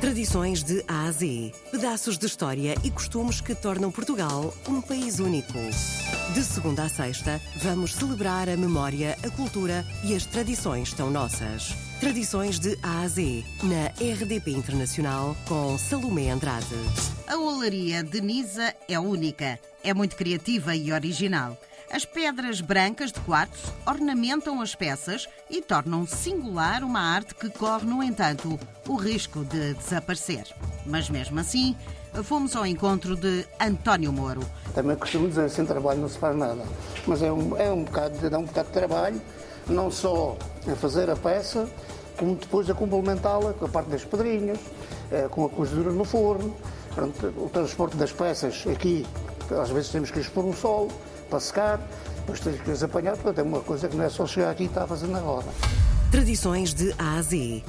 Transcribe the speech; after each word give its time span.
Tradições 0.00 0.62
de 0.62 0.84
A 0.86 1.06
a 1.06 1.10
Z. 1.10 1.52
Pedaços 1.72 2.16
de 2.16 2.24
história 2.24 2.76
e 2.84 2.90
costumes 2.90 3.40
que 3.40 3.52
tornam 3.52 3.90
Portugal 3.90 4.54
um 4.68 4.80
país 4.80 5.18
único. 5.18 5.58
De 6.32 6.44
segunda 6.44 6.84
a 6.84 6.88
sexta, 6.88 7.40
vamos 7.56 7.94
celebrar 7.94 8.48
a 8.48 8.56
memória, 8.56 9.18
a 9.24 9.30
cultura 9.30 9.84
e 10.04 10.14
as 10.14 10.24
tradições 10.24 10.92
tão 10.92 11.10
nossas. 11.10 11.74
Tradições 11.98 12.60
de 12.60 12.78
A 12.80 13.00
a 13.00 13.08
Z, 13.08 13.42
na 13.64 13.88
RDP 14.00 14.52
Internacional, 14.52 15.36
com 15.48 15.76
Salomé 15.76 16.30
Andrade. 16.30 16.76
A 17.26 17.36
olaria 17.36 18.04
de 18.04 18.20
Nisa 18.20 18.72
é 18.88 19.00
única, 19.00 19.58
é 19.82 19.92
muito 19.92 20.14
criativa 20.14 20.76
e 20.76 20.92
original. 20.92 21.58
As 21.90 22.04
pedras 22.04 22.60
brancas 22.60 23.10
de 23.10 23.20
quartzo 23.20 23.72
ornamentam 23.86 24.60
as 24.60 24.74
peças 24.74 25.26
e 25.48 25.62
tornam 25.62 26.06
singular 26.06 26.84
uma 26.84 27.00
arte 27.00 27.34
que 27.34 27.48
corre, 27.48 27.86
no 27.86 28.02
entanto, 28.02 28.58
o 28.86 28.94
risco 28.94 29.42
de 29.44 29.72
desaparecer. 29.74 30.44
Mas 30.84 31.08
mesmo 31.08 31.40
assim, 31.40 31.74
fomos 32.22 32.54
ao 32.54 32.66
encontro 32.66 33.16
de 33.16 33.46
António 33.58 34.12
Moro. 34.12 34.42
Também 34.74 34.96
costumo 34.96 35.28
dizer, 35.28 35.48
sem 35.48 35.64
trabalho 35.64 36.00
não 36.00 36.08
se 36.08 36.18
faz 36.18 36.36
nada. 36.36 36.62
Mas 37.06 37.22
é 37.22 37.32
um, 37.32 37.56
é 37.56 37.72
um 37.72 37.84
bocado, 37.84 38.30
dá 38.30 38.38
um 38.38 38.44
bocado 38.44 38.68
de 38.68 38.74
trabalho, 38.74 39.20
não 39.66 39.90
só 39.90 40.36
a 40.70 40.76
fazer 40.76 41.08
a 41.08 41.16
peça, 41.16 41.66
como 42.18 42.36
depois 42.36 42.68
a 42.68 42.74
complementá-la 42.74 43.54
com 43.54 43.64
a 43.64 43.68
parte 43.68 43.88
das 43.88 44.04
pedrinhas, 44.04 44.58
eh, 45.10 45.26
com 45.30 45.46
a 45.46 45.48
cozedura 45.48 45.90
no 45.90 46.04
forno, 46.04 46.54
Pronto, 46.98 47.32
o 47.36 47.48
transporte 47.48 47.96
das 47.96 48.10
peças 48.10 48.64
aqui, 48.66 49.06
às 49.54 49.70
vezes 49.70 49.90
temos 49.90 50.10
que 50.10 50.20
expor 50.20 50.44
no 50.44 50.54
sol, 50.54 50.88
para 51.28 51.40
secar, 51.40 51.80
depois 52.16 52.40
tens 52.40 52.60
que 52.60 52.70
as 52.70 52.82
apanhar, 52.82 53.12
portanto 53.16 53.38
é 53.38 53.42
uma 53.42 53.60
coisa 53.60 53.88
que 53.88 53.96
não 53.96 54.04
é 54.04 54.08
só 54.08 54.26
chegar 54.26 54.50
aqui 54.50 54.64
e 54.64 54.66
estar 54.66 54.84
a 54.84 54.86
fazer 54.86 55.06
na 55.06 55.18
roda. 55.18 55.48
Tradições 56.10 56.72
de 56.72 56.94
A 56.98 57.16
a 57.16 57.22
Z. 57.22 57.62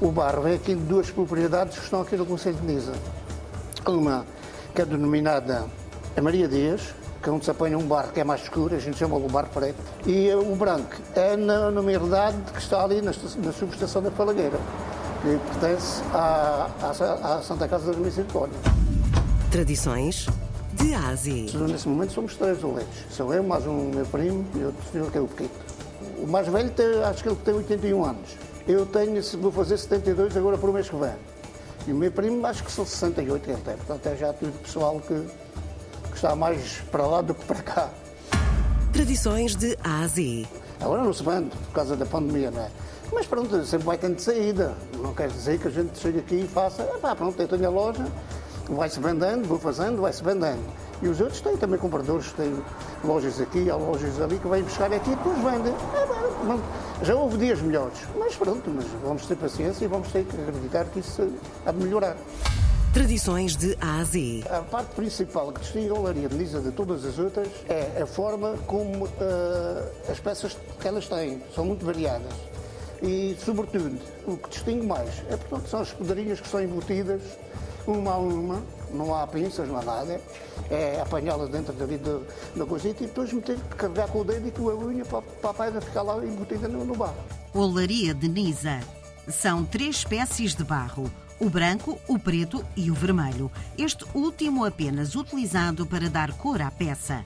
O 0.00 0.10
barro 0.10 0.46
é 0.46 0.54
aqui 0.54 0.74
de 0.74 0.82
duas 0.82 1.10
propriedades 1.10 1.78
que 1.78 1.84
estão 1.84 2.02
aqui 2.02 2.16
no 2.16 2.26
Conselho 2.26 2.56
de 2.56 2.66
Nisa. 2.66 2.92
Uma 3.86 4.26
que 4.74 4.82
é 4.82 4.84
denominada 4.84 5.64
a 6.14 6.20
Maria 6.20 6.46
Dias, 6.46 6.94
que 7.22 7.28
é 7.30 7.32
onde 7.32 7.44
se 7.44 7.50
apanha 7.50 7.78
um 7.78 7.86
barro 7.86 8.12
que 8.12 8.20
é 8.20 8.24
mais 8.24 8.42
escuro, 8.42 8.74
a 8.74 8.78
gente 8.78 8.98
chama 8.98 9.16
o 9.16 9.28
barro 9.28 9.48
preto, 9.48 9.78
e 10.06 10.30
o 10.34 10.54
branco 10.54 10.96
é 11.14 11.36
na, 11.36 11.70
numa 11.70 11.90
herdade 11.90 12.36
que 12.52 12.58
está 12.58 12.84
ali 12.84 13.00
na, 13.00 13.12
na 13.42 13.52
subestação 13.52 14.02
da 14.02 14.10
Falagueira, 14.10 14.58
que 15.22 15.38
pertence 15.50 16.02
à, 16.12 16.68
à, 16.82 17.36
à 17.36 17.42
Santa 17.42 17.66
Casa 17.66 17.92
da 17.92 17.98
Misericórdia. 17.98 18.58
Tradições 19.50 20.26
de 20.76 20.94
A 20.94 21.08
a 21.08 21.14
Z. 21.14 21.50
Nesse 21.68 21.88
momento 21.88 22.12
somos 22.12 22.36
três 22.36 22.62
oleiros. 22.62 22.94
Sou 23.10 23.32
eu, 23.32 23.42
mais 23.42 23.66
um 23.66 23.90
meu 23.90 24.04
primo 24.06 24.44
e 24.54 24.64
outro 24.64 24.82
filho 24.92 25.10
que 25.10 25.18
é 25.18 25.20
o 25.20 25.26
Pequito. 25.26 25.58
O 26.18 26.26
mais 26.26 26.46
velho 26.48 26.70
tem, 26.70 27.02
acho 27.02 27.22
que 27.22 27.28
ele 27.28 27.38
tem 27.44 27.54
81 27.54 28.04
anos. 28.04 28.36
Eu 28.68 28.84
tenho, 28.84 29.22
vou 29.40 29.52
fazer 29.52 29.78
72 29.78 30.36
agora 30.36 30.58
por 30.58 30.68
um 30.70 30.72
mês 30.72 30.88
que 30.88 30.96
vem. 30.96 31.14
E 31.86 31.92
o 31.92 31.94
meu 31.94 32.10
primo 32.10 32.44
acho 32.46 32.62
que 32.62 32.70
são 32.70 32.84
68 32.84 33.42
que 33.42 33.50
ele 33.50 33.60
tem. 33.62 33.76
Portanto 33.76 34.06
é 34.06 34.16
já 34.16 34.32
tudo 34.32 34.52
pessoal 34.60 35.00
que, 35.00 35.26
que 36.10 36.16
está 36.16 36.36
mais 36.36 36.82
para 36.90 37.06
lá 37.06 37.22
do 37.22 37.34
que 37.34 37.44
para 37.44 37.62
cá. 37.62 37.90
Tradições 38.92 39.56
de 39.56 39.78
A 39.82 40.02
a 40.02 40.06
Z. 40.06 40.46
Agora 40.80 41.02
não 41.02 41.12
se 41.12 41.22
vende 41.22 41.56
por 41.56 41.72
causa 41.72 41.96
da 41.96 42.04
pandemia, 42.04 42.50
não 42.50 42.62
é? 42.62 42.70
Mas 43.12 43.26
pronto, 43.26 43.64
sempre 43.64 43.86
vai 43.86 43.96
tendo 43.96 44.18
saída. 44.18 44.74
Não 45.00 45.14
quer 45.14 45.28
dizer 45.28 45.58
que 45.58 45.68
a 45.68 45.70
gente 45.70 45.98
chegue 45.98 46.18
aqui 46.18 46.40
e 46.40 46.48
faça, 46.48 46.82
ah, 46.82 46.98
pá, 46.98 47.14
pronto, 47.14 47.40
eu 47.40 47.48
tenho 47.48 47.66
a 47.66 47.70
loja, 47.70 48.04
vai-se 48.68 48.98
vendendo, 49.00 49.46
vou 49.46 49.58
fazendo, 49.58 50.00
vai-se 50.00 50.22
vendendo. 50.22 50.62
E 51.02 51.08
os 51.08 51.20
outros 51.20 51.40
têm 51.40 51.56
também 51.56 51.78
compradores, 51.78 52.32
têm 52.32 52.56
lojas 53.04 53.40
aqui, 53.40 53.70
há 53.70 53.76
lojas 53.76 54.20
ali 54.20 54.38
que 54.38 54.48
vêm 54.48 54.62
buscar 54.62 54.92
aqui 54.92 55.10
e 55.10 55.16
depois 55.16 55.36
vendem. 55.38 55.72
É, 55.72 57.04
já 57.04 57.14
houve 57.14 57.36
dias 57.38 57.60
melhores, 57.60 57.98
mas 58.18 58.34
pronto, 58.34 58.70
mas 58.70 58.86
vamos 59.04 59.26
ter 59.26 59.36
paciência 59.36 59.84
e 59.84 59.88
vamos 59.88 60.08
ter 60.08 60.24
que 60.24 60.40
acreditar 60.40 60.84
que 60.86 61.00
isso 61.00 61.30
há 61.64 61.72
de 61.72 61.78
melhorar. 61.78 62.16
Tradições 62.94 63.54
de 63.54 63.76
A 63.78 63.98
a 63.98 64.04
Z. 64.04 64.44
A 64.48 64.62
parte 64.62 64.94
principal 64.94 65.52
que 65.52 65.60
distingue 65.60 65.90
a 65.90 65.94
olaria 65.94 66.28
de 66.30 66.34
Nisa 66.34 66.62
de 66.62 66.72
todas 66.72 67.04
as 67.04 67.18
outras 67.18 67.48
é 67.68 68.00
a 68.00 68.06
forma 68.06 68.54
como 68.66 69.04
uh, 69.04 70.10
as 70.10 70.18
peças 70.18 70.56
que 70.80 70.88
elas 70.88 71.06
têm, 71.06 71.42
são 71.54 71.66
muito 71.66 71.84
variadas. 71.84 72.32
E, 73.02 73.36
sobretudo, 73.44 73.98
o 74.26 74.38
que 74.38 74.48
distingue 74.48 74.86
mais 74.86 75.10
é, 75.28 75.36
portanto, 75.36 75.68
são 75.68 75.80
as 75.80 75.92
pedrinhas 75.92 76.40
que 76.40 76.48
são 76.48 76.62
embutidas 76.62 77.20
uma 77.92 78.12
a 78.12 78.18
uma, 78.18 78.62
não 78.92 79.14
há 79.14 79.26
pinças, 79.26 79.68
não 79.68 79.78
há 79.78 79.82
nada, 79.82 80.20
é 80.70 81.00
apanhá-las 81.00 81.50
dentro 81.50 81.72
da 81.72 81.86
vida 81.86 82.20
da 82.54 82.64
coisita 82.64 83.04
e 83.04 83.06
depois 83.06 83.32
meter, 83.32 83.58
carregar 83.76 84.08
com 84.08 84.20
o 84.20 84.24
dedo 84.24 84.48
e 84.48 84.50
com 84.50 84.68
a 84.68 84.74
unha 84.74 85.04
para, 85.04 85.22
para 85.22 85.50
a 85.50 85.54
pedra 85.54 85.80
ficar 85.80 86.02
lá 86.02 86.16
embutida 86.24 86.68
no, 86.68 86.84
no 86.84 86.94
barro. 86.94 87.16
Olaria 87.54 88.14
de 88.14 88.28
Nisa. 88.28 88.80
São 89.28 89.64
três 89.64 89.96
espécies 89.96 90.54
de 90.54 90.62
barro. 90.62 91.10
O 91.38 91.50
branco, 91.50 91.98
o 92.08 92.18
preto 92.18 92.64
e 92.74 92.90
o 92.90 92.94
vermelho. 92.94 93.50
Este 93.76 94.06
último 94.14 94.64
apenas 94.64 95.14
utilizado 95.14 95.84
para 95.84 96.08
dar 96.08 96.32
cor 96.32 96.62
à 96.62 96.70
peça. 96.70 97.24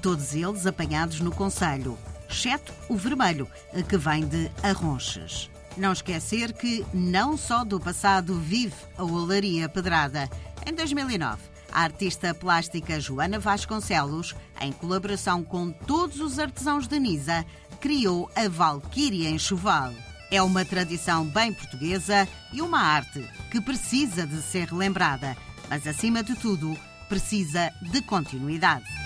Todos 0.00 0.34
eles 0.34 0.66
apanhados 0.66 1.20
no 1.20 1.30
Conselho, 1.30 1.96
exceto 2.28 2.72
o 2.88 2.96
vermelho, 2.96 3.46
que 3.88 3.96
vem 3.96 4.26
de 4.26 4.50
Arronches. 4.62 5.48
Não 5.76 5.92
esquecer 5.92 6.52
que 6.52 6.84
não 6.92 7.36
só 7.36 7.64
do 7.64 7.80
passado 7.80 8.38
vive 8.38 8.74
a 8.96 9.04
Olaria 9.04 9.68
Pedrada. 9.68 10.28
Em 10.66 10.74
2009, 10.74 11.40
a 11.72 11.82
artista 11.82 12.34
plástica 12.34 13.00
Joana 13.00 13.38
Vasconcelos, 13.38 14.34
em 14.60 14.70
colaboração 14.70 15.42
com 15.42 15.70
todos 15.70 16.20
os 16.20 16.38
artesãos 16.38 16.86
de 16.86 17.00
Nisa, 17.00 17.44
criou 17.80 18.30
a 18.36 18.48
Valquíria 18.48 19.30
Enxoval. 19.30 19.92
É 20.30 20.42
uma 20.42 20.64
tradição 20.64 21.24
bem 21.24 21.52
portuguesa 21.52 22.28
e 22.52 22.60
uma 22.60 22.80
arte 22.80 23.26
que 23.50 23.60
precisa 23.60 24.26
de 24.26 24.42
ser 24.42 24.68
relembrada, 24.68 25.36
mas 25.70 25.86
acima 25.86 26.22
de 26.22 26.34
tudo, 26.34 26.76
precisa 27.08 27.72
de 27.80 28.02
continuidade. 28.02 29.01